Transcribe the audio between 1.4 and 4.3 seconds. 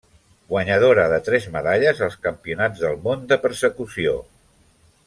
medalles als Campionats del món de Persecució.